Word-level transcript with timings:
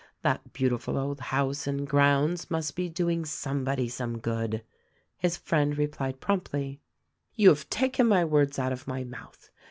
That 0.23 0.51
beautiful 0.53 0.97
old 0.97 1.19
house 1.19 1.67
and 1.67 1.85
grounds 1.87 2.49
must 2.49 2.75
be 2.75 2.89
doing 2.89 3.23
somebody 3.23 3.87
some 3.87 4.17
good." 4.17 4.63
His 5.19 5.37
friend 5.37 5.77
replied 5.77 6.19
promptly, 6.19 6.81
"You 7.35 7.49
have 7.49 7.69
taken 7.69 8.07
my 8.07 8.25
words 8.25 8.57
out 8.57 8.73
of 8.73 8.87
my 8.87 9.03
mouth. 9.03 9.51